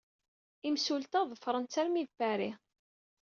[0.69, 2.57] Imsulta ḍefren-tt armi d Paris.